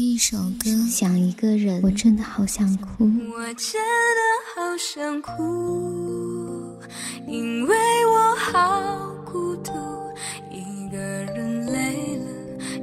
[0.00, 3.04] 听一首歌，想一个人，我真的好想哭。
[3.04, 3.78] 我真
[4.16, 4.20] 的
[4.54, 6.78] 好想哭，
[7.28, 7.76] 因为
[8.06, 9.72] 我好孤独，
[10.50, 12.24] 一个人累了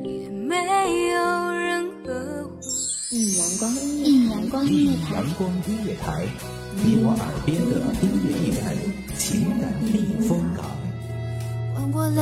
[0.03, 0.55] 也没
[1.09, 2.59] 有人呵护。
[3.09, 6.27] 一阳光音乐，一阳光音乐台，阳光音乐台，
[6.85, 8.63] 你我耳边的音乐驿站，
[9.17, 10.63] 情感避风港。
[11.73, 12.21] 换过来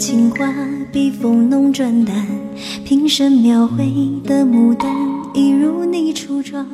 [0.00, 0.50] 情花，
[0.90, 2.26] 笔锋浓转淡，
[2.86, 3.84] 平生描绘
[4.24, 4.90] 的牡丹，
[5.34, 6.66] 一如你初妆。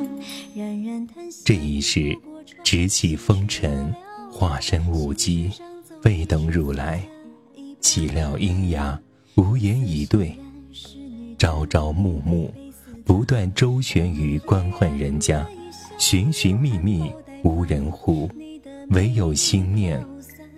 [0.55, 1.41] 冉冉叹息。
[1.43, 2.17] 这一世，
[2.63, 3.93] 直起风尘，
[4.31, 5.51] 化身舞姬，
[6.05, 7.05] 未等汝来，
[7.81, 8.97] 岂料阴哑，
[9.35, 10.33] 无言以对。
[11.37, 12.49] 朝朝暮暮，
[13.03, 15.45] 不断周旋于官宦人家，
[15.97, 17.11] 寻寻觅觅，
[17.43, 18.29] 无人护，
[18.91, 20.01] 唯有心念。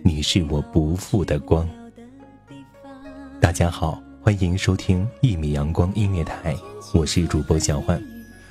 [0.04, 1.68] 你是我不负的光。
[3.50, 6.56] 大家好，欢迎收听一米阳光音乐台，
[6.94, 8.00] 我是主播小焕。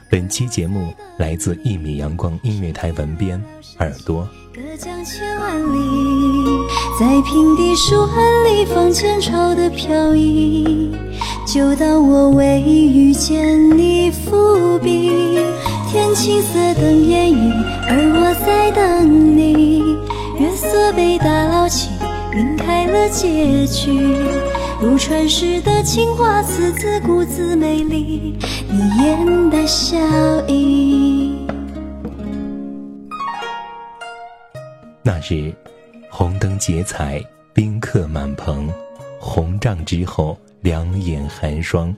[0.10, 3.42] 本期节目来自一米阳光音乐台文编
[3.78, 4.28] 耳朵。
[4.54, 5.80] 隔江千万里，
[7.00, 10.94] 在平地书案里放前朝的飘逸。
[11.48, 15.40] 就当我未遇见你伏笔，
[15.90, 17.54] 天青色等烟雨，
[17.88, 19.96] 而我在等你。
[20.38, 21.90] 月色被打捞起，
[22.34, 23.96] 晕开了结局。
[24.82, 28.38] 如传世的青花瓷，自顾自美丽，
[28.72, 29.98] 你眼带笑
[30.48, 31.46] 意。
[35.04, 35.54] 那日，
[36.10, 37.22] 红灯结彩，
[37.54, 38.72] 宾客满棚，
[39.20, 41.94] 红帐之后，两眼寒霜。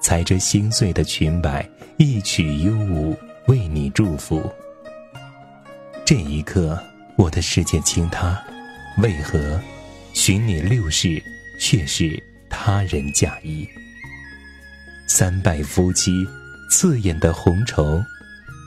[0.00, 3.16] 踩着心碎的裙摆，一曲幽舞，
[3.48, 4.40] 为你祝福。
[6.04, 6.78] 这一刻。
[7.16, 8.38] 我的世界倾塌，
[8.98, 9.58] 为何
[10.12, 11.20] 寻你六世，
[11.58, 13.66] 却是他人嫁衣？
[15.08, 16.12] 三拜夫妻，
[16.70, 18.02] 刺眼的红绸，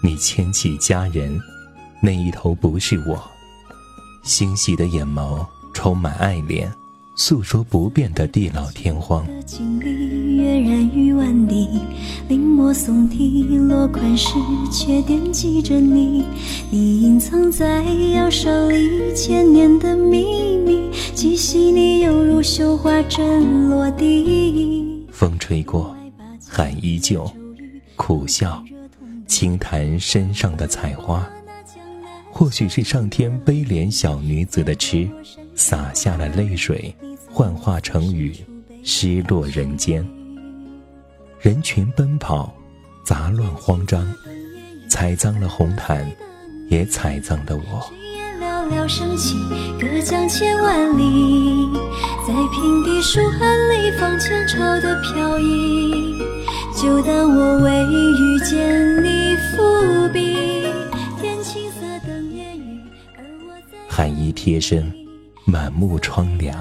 [0.04, 1.40] 你牵起佳人，
[2.02, 3.22] 那一头不是我。
[4.24, 6.72] 欣喜的眼眸充满爱怜，
[7.19, 9.28] 诉说不变的地老天荒。
[10.38, 11.68] 跃然于万里，
[12.30, 14.35] 临摹宋体，落款时
[14.72, 16.24] 却惦记着你。
[16.72, 25.06] 你隐藏在窑烧里千年的秘密，既细腻犹如绣花针落地。
[25.12, 25.94] 风吹过，
[26.47, 27.29] 海依旧，
[27.97, 28.63] 苦笑，
[29.28, 31.29] 轻弹身上的彩花。
[32.31, 35.09] 或许是上天悲怜小女子的痴，
[35.53, 36.96] 洒下了泪水，
[37.31, 38.35] 幻化成雨，
[38.84, 40.06] 失落人间。
[41.40, 42.53] 人群奔跑，
[43.06, 44.06] 杂乱慌张，
[44.90, 46.06] 踩脏了红毯，
[46.69, 47.91] 也踩脏了我。
[48.41, 49.35] 寥寥升起，
[49.79, 51.67] 隔江千万里，
[52.28, 56.19] 在平地书案里放前朝的飘逸。
[56.75, 60.64] 就当我未遇见你伏笔，
[61.22, 62.82] 天青色等烟雨，
[63.17, 64.91] 而我在寒衣贴身，
[65.46, 66.58] 满目疮凉，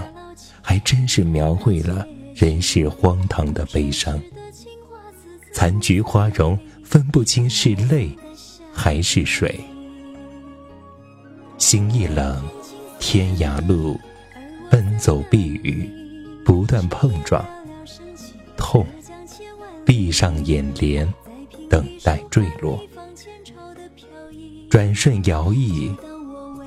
[0.68, 4.20] 还真是描绘了人世荒唐的悲伤。
[5.50, 8.10] 残菊花容，分不清是泪
[8.70, 9.58] 还是水。
[11.56, 12.44] 心一冷，
[13.00, 13.98] 天涯路，
[14.70, 15.88] 奔走避雨，
[16.44, 17.42] 不断碰撞，
[18.54, 18.86] 痛。
[19.86, 21.10] 闭上眼帘，
[21.70, 22.78] 等待坠落。
[24.68, 25.96] 转瞬摇曳，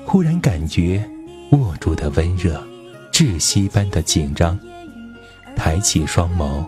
[0.04, 1.08] 忽然感觉
[1.52, 2.60] 握住的温热，
[3.22, 4.58] 窒息般的紧张。
[5.54, 6.66] 抬起双眸，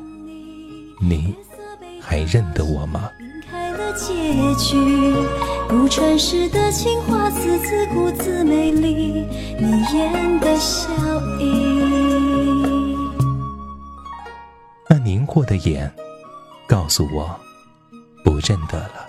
[1.00, 1.34] 你。
[2.00, 3.10] 还认得我吗？
[3.50, 4.14] 开了结
[4.54, 4.76] 局。
[5.68, 6.70] 古传世的
[8.44, 9.26] 美丽，
[9.58, 10.92] 你演的笑
[11.40, 12.96] 意。
[14.88, 15.92] 那凝惑的眼，
[16.68, 17.34] 告诉我，
[18.22, 19.06] 不认得了。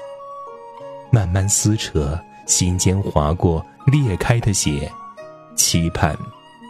[1.12, 4.92] 慢慢撕扯，心间划过裂开的血，
[5.56, 6.18] 期盼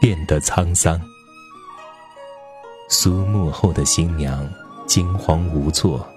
[0.05, 1.01] 变得沧桑。
[2.87, 4.47] 苏幕后的新娘
[4.85, 6.07] 惊慌无措，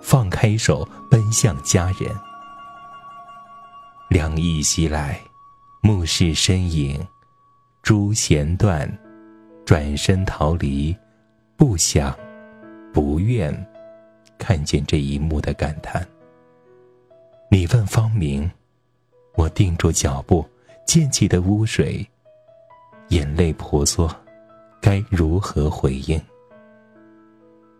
[0.00, 2.08] 放开手奔向家人。
[4.08, 5.20] 凉意袭来，
[5.80, 7.04] 目视身影，
[7.82, 8.88] 珠弦断，
[9.64, 10.96] 转身逃离，
[11.56, 12.16] 不想，
[12.92, 13.52] 不愿，
[14.38, 16.06] 看见这一幕的感叹。
[17.50, 18.48] 你问方明，
[19.34, 20.48] 我定住脚步，
[20.86, 22.08] 溅起的污水，
[23.14, 24.12] 眼泪婆娑，
[24.80, 26.20] 该如何回应？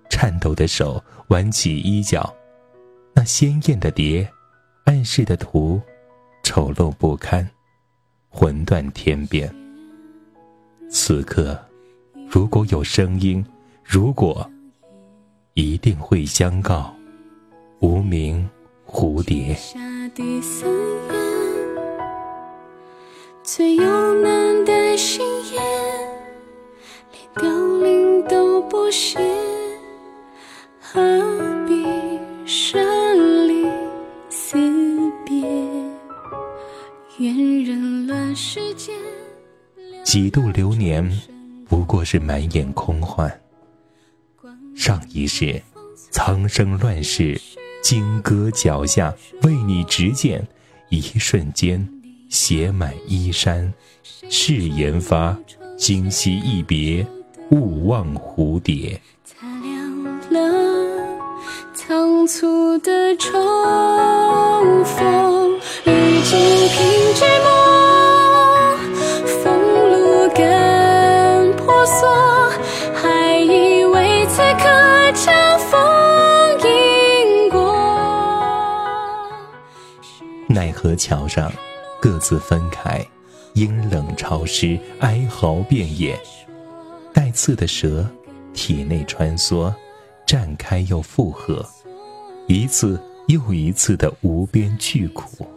[0.09, 2.33] 颤抖的手挽起衣角，
[3.13, 4.31] 那鲜艳的蝶，
[4.85, 5.83] 暗示的图。
[6.45, 7.51] 丑陋不堪，
[8.29, 9.53] 魂断天边。
[10.89, 11.59] 此刻，
[12.29, 13.45] 如果有声音，
[13.83, 14.49] 如果，
[15.55, 16.95] 一定会相告。
[17.81, 18.49] 无名
[18.87, 19.57] 蝴蝶。
[23.43, 25.24] 最有难的心
[40.15, 41.11] 几度流年，
[41.69, 43.41] 不过是满眼空幻。
[44.77, 45.61] 上一世，
[46.13, 47.37] 苍生乱世，
[47.83, 49.13] 金戈脚下
[49.43, 50.47] 为你执剑，
[50.89, 51.85] 一瞬间，
[52.29, 53.75] 写满衣衫。
[54.31, 55.37] 誓言发，
[55.77, 57.05] 今夕一别，
[57.51, 59.01] 勿忘蝴蝶。
[59.25, 61.19] 擦亮了
[61.75, 63.94] 仓促的窗
[80.85, 81.51] 河桥上
[81.99, 83.03] 各自分开，
[83.55, 86.15] 阴冷潮湿，哀嚎遍野。
[87.11, 88.07] 带刺的蛇，
[88.53, 89.73] 体内穿梭，
[90.27, 91.67] 绽开又复合，
[92.49, 95.49] 一次又一次的无边巨苦。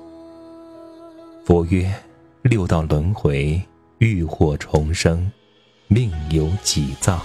[1.44, 1.94] 佛曰
[2.44, 3.62] ：“六道轮回，
[3.98, 5.30] 浴火重生，
[5.88, 7.22] 命由己造。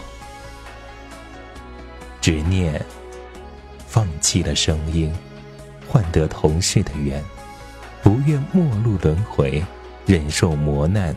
[2.21, 2.85] 执念，
[3.87, 5.13] 放弃了声音，
[5.87, 7.23] 换得同事的缘。
[8.03, 9.63] 不愿末路轮回，
[10.07, 11.15] 忍受磨难，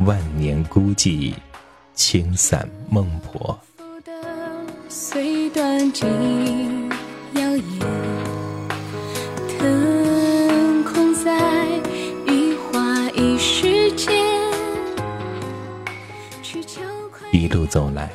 [0.00, 1.32] 万年孤寂，
[1.94, 3.58] 轻散孟婆。”
[4.88, 6.06] 虽断尽
[7.34, 7.62] 谣言。
[17.32, 18.10] 一路走来，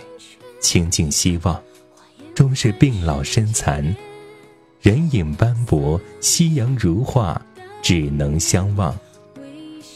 [0.59, 1.61] 倾尽希望，
[2.33, 3.95] 终是病老身残，
[4.81, 7.39] 人影斑驳，夕阳如画，
[7.81, 8.97] 只能相望。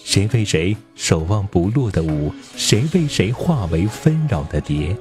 [0.04, 2.34] 谁为谁守望不落的舞？
[2.56, 4.96] 谁为谁化为纷扰的蝶？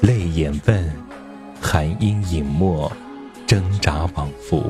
[0.00, 0.92] 泪眼问，
[1.60, 2.90] 寒阴隐没，
[3.46, 4.64] 挣扎往复，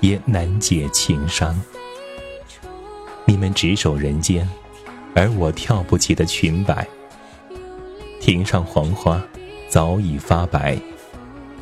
[0.00, 1.60] 也难解情伤。
[3.24, 4.48] 你们执手人间，
[5.14, 6.86] 而我跳不起的裙摆。
[8.20, 9.22] 庭上黄花
[9.68, 10.78] 早已发白，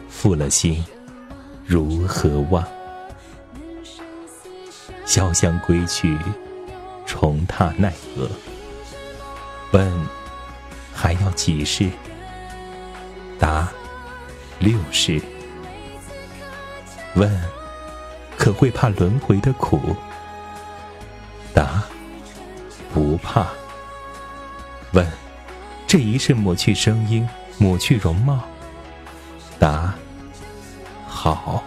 [0.09, 0.85] 负了心，
[1.67, 2.65] 如何忘？
[5.09, 6.19] 潇湘归去，
[7.07, 8.29] 重踏奈何？
[9.73, 10.07] 问
[10.93, 11.89] 还要几世？
[13.39, 13.67] 答
[14.59, 15.19] 六世。
[17.15, 17.43] 问
[18.37, 19.97] 可会怕轮回的苦？
[21.55, 21.83] 答
[22.93, 23.47] 不怕。
[24.93, 25.11] 问。
[25.87, 28.41] 这一世抹去声音，抹去容貌。
[29.59, 29.95] 答：
[31.07, 31.65] 好。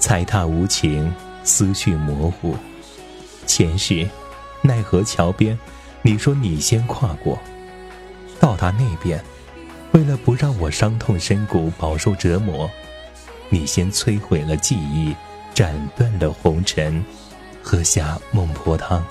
[0.00, 1.14] 踩踏无情，
[1.48, 2.54] 思绪模糊。
[3.46, 4.06] 前世，
[4.60, 5.58] 奈何桥边，
[6.02, 7.38] 你说你先跨过。
[8.38, 9.24] 到达那边，
[9.92, 12.70] 为了不让我伤痛深谷，饱受折磨，
[13.48, 15.16] 你先摧毁了记忆，
[15.54, 17.02] 斩断了红尘，
[17.62, 19.02] 喝下孟婆汤。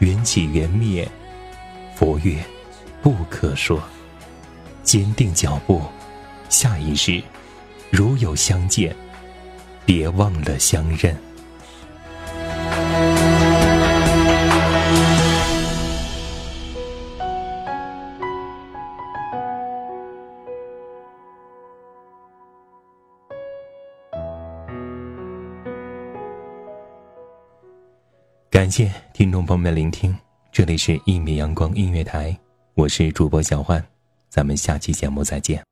[0.00, 1.08] 缘起缘灭。
[1.94, 2.44] 佛曰
[3.00, 3.80] ：“不可说。
[4.82, 5.80] 坚定脚步，
[6.48, 7.22] 下一世，
[7.90, 8.94] 如有相见，
[9.84, 11.16] 别忘了相认。
[28.50, 30.16] 感谢听众朋友们的聆听，
[30.52, 32.30] 这里是《一米阳光音乐台》，
[32.74, 33.84] 我是主播小焕，
[34.28, 35.71] 咱们下期节目再见。